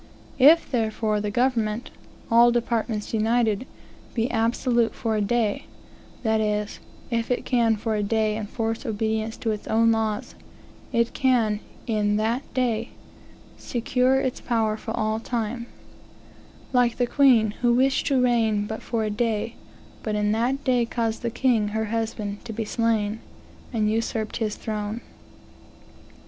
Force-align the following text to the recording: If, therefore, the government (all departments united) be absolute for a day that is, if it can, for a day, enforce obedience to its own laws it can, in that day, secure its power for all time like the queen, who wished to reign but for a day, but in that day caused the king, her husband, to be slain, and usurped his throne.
If, 0.39 0.67
therefore, 0.71 1.21
the 1.21 1.29
government 1.29 1.91
(all 2.31 2.49
departments 2.51 3.13
united) 3.13 3.67
be 4.15 4.31
absolute 4.31 4.95
for 4.95 5.15
a 5.15 5.21
day 5.21 5.67
that 6.23 6.41
is, 6.41 6.79
if 7.11 7.29
it 7.29 7.45
can, 7.45 7.75
for 7.75 7.93
a 7.93 8.01
day, 8.01 8.35
enforce 8.35 8.83
obedience 8.83 9.37
to 9.37 9.51
its 9.51 9.67
own 9.67 9.91
laws 9.91 10.33
it 10.91 11.13
can, 11.13 11.59
in 11.85 12.15
that 12.15 12.51
day, 12.55 12.89
secure 13.59 14.19
its 14.19 14.41
power 14.41 14.75
for 14.75 14.89
all 14.97 15.19
time 15.19 15.67
like 16.73 16.97
the 16.97 17.05
queen, 17.05 17.51
who 17.61 17.71
wished 17.71 18.07
to 18.07 18.19
reign 18.19 18.65
but 18.65 18.81
for 18.81 19.03
a 19.03 19.11
day, 19.11 19.53
but 20.01 20.15
in 20.15 20.31
that 20.31 20.63
day 20.63 20.83
caused 20.83 21.21
the 21.21 21.29
king, 21.29 21.67
her 21.67 21.85
husband, 21.85 22.43
to 22.45 22.51
be 22.51 22.65
slain, 22.65 23.19
and 23.71 23.91
usurped 23.91 24.37
his 24.37 24.55
throne. 24.55 25.01